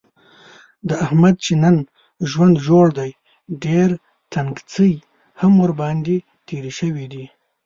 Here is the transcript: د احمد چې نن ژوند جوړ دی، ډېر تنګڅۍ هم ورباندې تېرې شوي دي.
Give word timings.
د 0.87 0.89
احمد 1.05 1.35
چې 1.45 1.53
نن 1.63 1.75
ژوند 2.31 2.55
جوړ 2.67 2.85
دی، 2.99 3.11
ډېر 3.63 3.89
تنګڅۍ 4.33 4.93
هم 5.41 5.53
ورباندې 5.63 6.17
تېرې 6.47 6.71
شوي 6.79 7.05
دي. 7.13 7.25